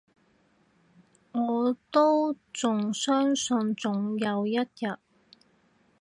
[1.33, 4.97] 我都仲相信，總有一日